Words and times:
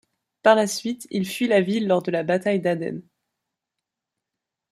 Par 0.41 0.55
la 0.55 0.65
suite, 0.65 1.05
il 1.11 1.27
fuit 1.27 1.47
la 1.47 1.61
ville 1.61 1.85
lors 1.87 2.01
de 2.01 2.09
la 2.09 2.23
bataille 2.23 2.59
d'Aden. 2.59 3.03